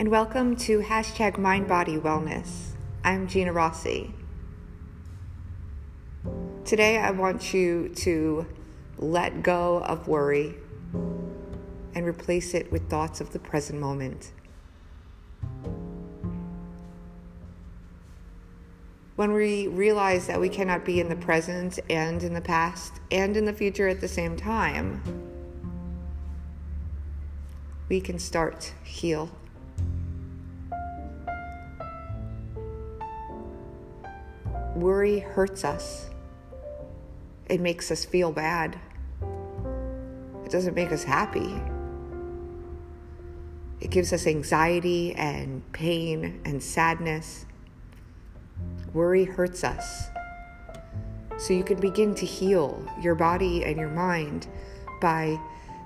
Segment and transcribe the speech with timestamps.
[0.00, 2.76] and welcome to hashtag Mind Body Wellness.
[3.02, 4.14] I'm Gina Rossi.
[6.64, 8.46] Today, I want you to
[8.96, 10.54] let go of worry
[11.96, 14.30] and replace it with thoughts of the present moment.
[19.16, 23.36] When we realize that we cannot be in the present and in the past and
[23.36, 25.02] in the future at the same time,
[27.88, 29.28] we can start heal.
[34.78, 36.08] Worry hurts us.
[37.46, 38.78] It makes us feel bad.
[40.44, 41.60] It doesn't make us happy.
[43.80, 47.44] It gives us anxiety and pain and sadness.
[48.94, 50.10] Worry hurts us.
[51.38, 54.46] So you can begin to heal your body and your mind
[55.00, 55.40] by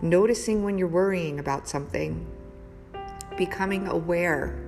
[0.00, 2.24] noticing when you're worrying about something,
[3.36, 4.64] becoming aware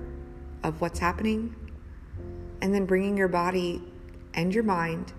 [0.61, 1.55] of what's happening,
[2.61, 3.81] and then bringing your body
[4.33, 5.13] and your mind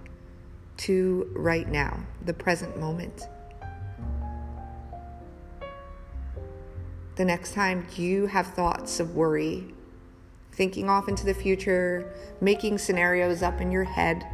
[0.79, 3.29] to right now, the present moment.
[7.17, 9.75] The next time you have thoughts of worry,
[10.53, 14.27] thinking off into the future, making scenarios up in your head,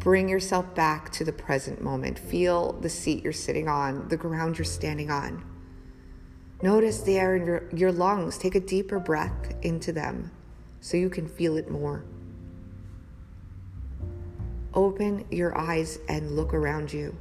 [0.00, 2.18] bring yourself back to the present moment.
[2.18, 5.42] Feel the seat you're sitting on, the ground you're standing on.
[6.60, 8.36] Notice the air in your, your lungs.
[8.36, 10.30] Take a deeper breath into them
[10.80, 12.04] so you can feel it more.
[14.74, 17.16] Open your eyes and look around you.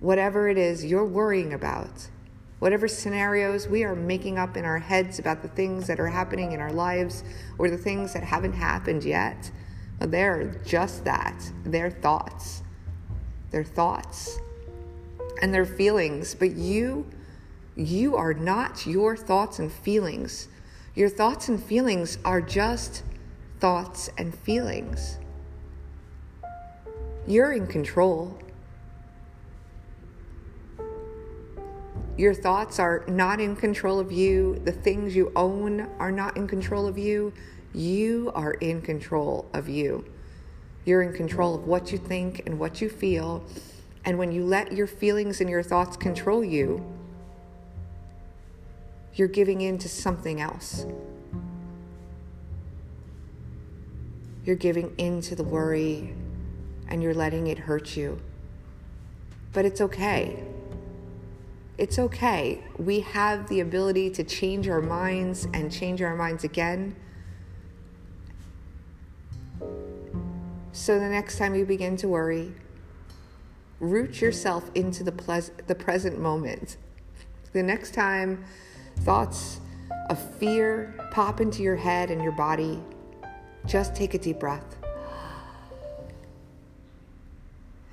[0.00, 2.08] Whatever it is you're worrying about,
[2.58, 6.52] whatever scenarios we are making up in our heads about the things that are happening
[6.52, 7.24] in our lives
[7.58, 9.50] or the things that haven't happened yet,
[10.00, 11.50] they're just that.
[11.64, 12.62] They're thoughts.
[13.50, 14.38] They're thoughts.
[15.42, 17.06] And they're feelings, but you
[17.76, 20.48] you are not your thoughts and feelings.
[20.96, 23.04] Your thoughts and feelings are just
[23.60, 25.18] thoughts and feelings.
[27.26, 28.38] You're in control.
[32.16, 34.60] Your thoughts are not in control of you.
[34.64, 37.32] The things you own are not in control of you.
[37.74, 40.04] You are in control of you.
[40.84, 43.44] You're in control of what you think and what you feel.
[44.04, 46.84] And when you let your feelings and your thoughts control you,
[49.12, 50.86] you're giving in to something else.
[54.48, 56.14] You're giving in to the worry
[56.88, 58.18] and you're letting it hurt you.
[59.52, 60.42] But it's okay.
[61.76, 62.64] It's okay.
[62.78, 66.96] We have the ability to change our minds and change our minds again.
[70.72, 72.54] So the next time you begin to worry,
[73.80, 76.78] root yourself into the, the present moment.
[77.52, 78.46] The next time
[79.00, 79.60] thoughts
[80.08, 82.80] of fear pop into your head and your body,
[83.68, 84.76] just take a deep breath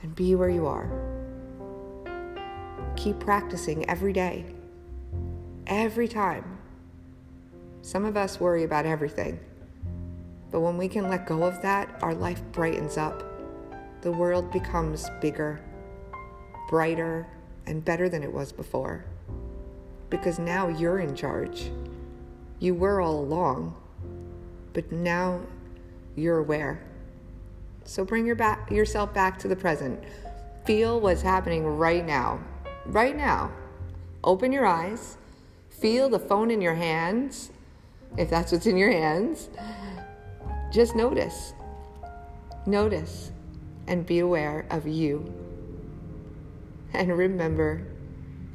[0.02, 0.90] and be where you are.
[2.96, 4.46] Keep practicing every day,
[5.68, 6.58] every time.
[7.82, 9.38] Some of us worry about everything,
[10.50, 13.24] but when we can let go of that, our life brightens up.
[14.02, 15.60] The world becomes bigger,
[16.70, 17.28] brighter,
[17.66, 19.04] and better than it was before.
[20.10, 21.70] Because now you're in charge.
[22.60, 23.76] You were all along,
[24.72, 25.42] but now
[26.16, 26.84] you're aware.
[27.84, 30.04] So bring your back, yourself back to the present.
[30.66, 32.40] Feel what's happening right now.
[32.86, 33.52] Right now.
[34.24, 35.18] Open your eyes.
[35.70, 37.52] Feel the phone in your hands,
[38.18, 39.50] if that's what's in your hands.
[40.74, 41.54] Just notice.
[42.66, 43.32] Notice
[43.88, 45.32] and be aware of you.
[46.94, 47.86] And remember,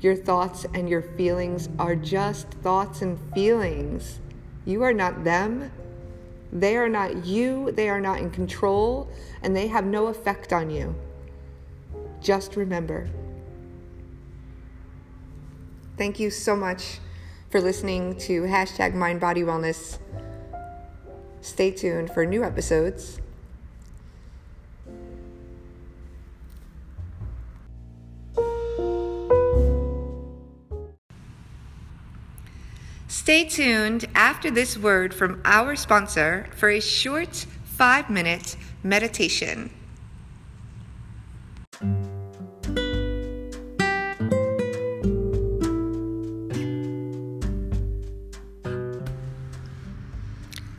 [0.00, 4.18] your thoughts and your feelings are just thoughts and feelings.
[4.64, 5.70] You are not them,
[6.52, 9.08] they are not you, they are not in control,
[9.42, 10.94] and they have no effect on you.
[12.20, 13.08] Just remember.
[15.96, 16.98] Thank you so much
[17.50, 19.98] for listening to hashtag Mind Body Wellness.
[21.40, 23.20] Stay tuned for new episodes.
[33.10, 39.68] Stay tuned after this word from our sponsor for a short five minute meditation.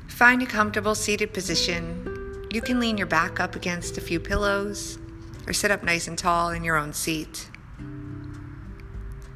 [0.07, 2.47] Find a comfortable seated position.
[2.49, 4.97] You can lean your back up against a few pillows
[5.47, 7.49] or sit up nice and tall in your own seat.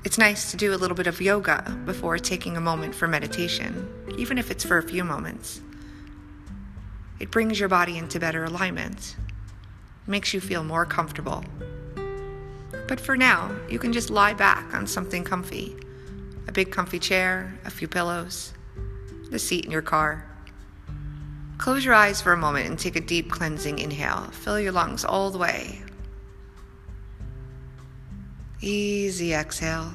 [0.05, 3.89] It's nice to do a little bit of yoga before taking a moment for meditation,
[4.19, 5.61] even if it's for a few moments.
[7.19, 9.15] It brings your body into better alignment,
[10.05, 11.43] makes you feel more comfortable.
[12.87, 15.75] But for now, you can just lie back on something comfy
[16.47, 18.53] a big comfy chair, a few pillows,
[19.31, 20.23] the seat in your car.
[21.57, 24.25] Close your eyes for a moment and take a deep cleansing inhale.
[24.25, 25.81] Fill your lungs all the way.
[28.65, 29.93] Easy exhale.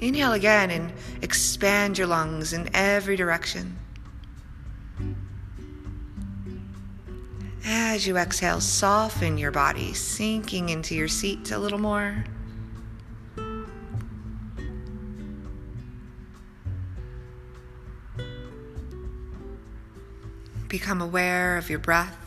[0.00, 0.92] Inhale again and
[1.22, 3.78] expand your lungs in every direction.
[7.64, 12.24] As you exhale, soften your body, sinking into your seat a little more.
[20.66, 22.21] Become aware of your breath,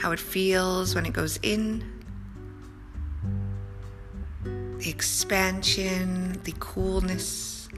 [0.00, 1.84] how it feels when it goes in,
[4.78, 7.68] the expansion, the coolness.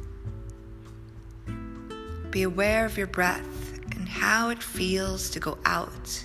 [2.30, 6.24] Be aware of your breath and how it feels to go out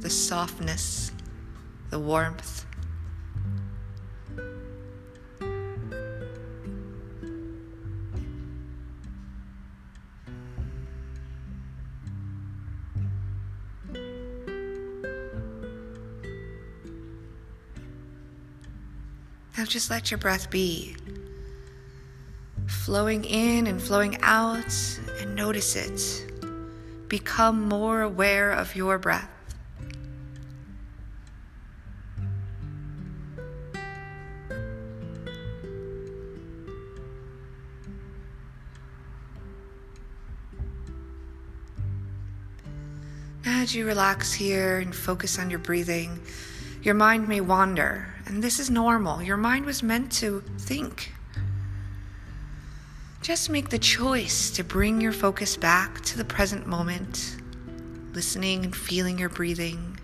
[0.00, 1.10] the softness,
[1.90, 2.66] the warmth.
[19.62, 20.96] Now just let your breath be.
[22.66, 24.74] Flowing in and flowing out,
[25.20, 26.26] and notice it.
[27.06, 29.30] Become more aware of your breath.
[43.44, 46.20] As you relax here and focus on your breathing,
[46.82, 49.22] your mind may wander, and this is normal.
[49.22, 51.12] Your mind was meant to think.
[53.20, 57.36] Just make the choice to bring your focus back to the present moment,
[58.14, 59.96] listening and feeling your breathing.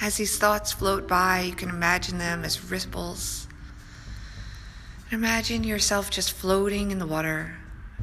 [0.00, 3.46] As these thoughts float by, you can imagine them as ripples.
[5.12, 7.54] Imagine yourself just floating in the water,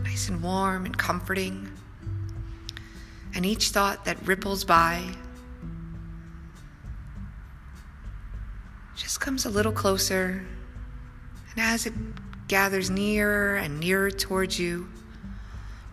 [0.03, 1.71] nice and warm and comforting.
[3.33, 5.03] And each thought that ripples by
[8.95, 10.45] just comes a little closer.
[11.51, 11.93] And as it
[12.47, 14.87] gathers nearer and nearer towards you,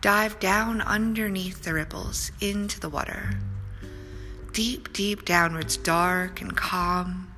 [0.00, 3.38] dive down underneath the ripples into the water
[4.52, 7.32] deep, deep downwards, dark and calm,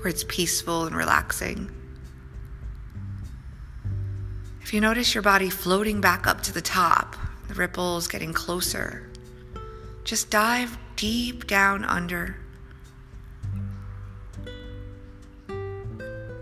[0.00, 1.70] where it's peaceful and relaxing.
[4.70, 7.16] If you notice your body floating back up to the top,
[7.48, 9.10] the ripples getting closer,
[10.04, 12.36] just dive deep down under.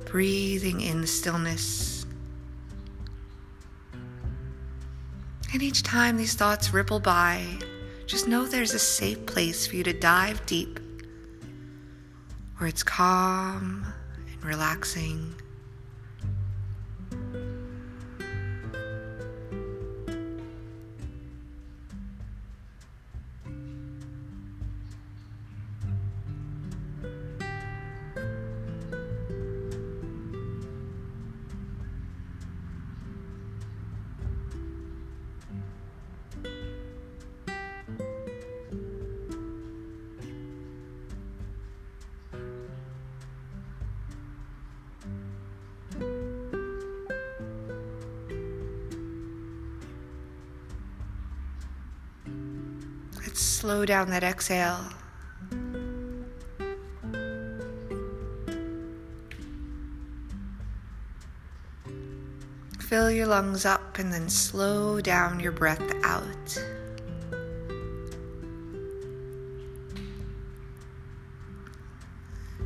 [0.05, 2.05] Breathing in the stillness.
[5.55, 7.47] And each time these thoughts ripple by,
[8.07, 10.79] just know there's a safe place for you to dive deep
[12.59, 13.87] where it's calm
[14.31, 15.35] and relaxing.
[53.39, 54.85] Slow down that exhale.
[62.81, 66.65] Fill your lungs up and then slow down your breath out.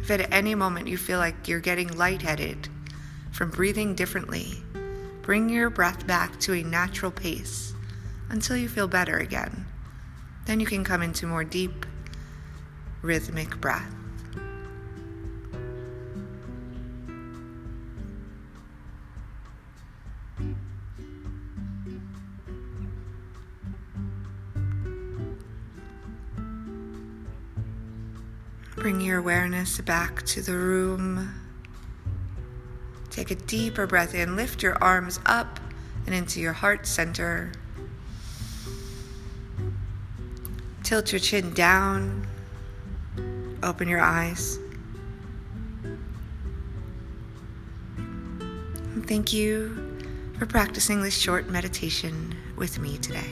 [0.00, 2.69] If at any moment you feel like you're getting lightheaded
[3.33, 4.62] from breathing differently,
[5.23, 7.73] bring your breath back to a natural pace
[8.29, 9.67] until you feel better again.
[10.46, 11.87] Then you can come into more deep,
[13.00, 13.94] rhythmic breath.
[28.76, 31.42] Bring your awareness back to the room
[33.12, 34.37] Take a deeper breath in.
[34.37, 35.61] Lift your arms up
[36.06, 37.52] and into your heart center.
[40.92, 42.26] Tilt your chin down.
[43.62, 44.58] Open your eyes.
[47.96, 49.96] And thank you
[50.38, 53.30] for practicing this short meditation with me today.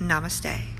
[0.00, 0.73] Namaste.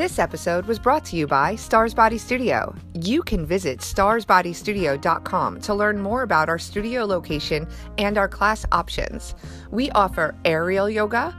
[0.00, 2.74] This episode was brought to you by Stars Body Studio.
[2.94, 9.34] You can visit starsbodystudio.com to learn more about our studio location and our class options.
[9.70, 11.36] We offer aerial yoga,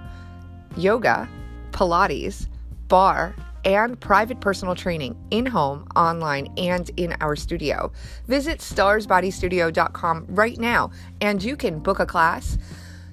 [0.77, 1.27] yoga,
[1.71, 2.47] Pilates,
[2.87, 3.33] barre,
[3.65, 7.91] and private personal training in home, online, and in our studio.
[8.27, 12.59] Visit starsbodystudio.com right now and you can book a class,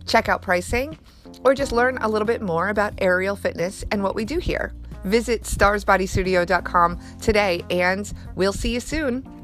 [0.04, 0.98] check out pricing,
[1.42, 4.74] or just learn a little bit more about aerial fitness and what we do here.
[5.08, 9.37] Visit starsbodystudio.com today, and we'll see you soon.